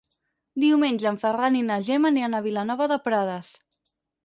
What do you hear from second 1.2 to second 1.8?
Ferran i na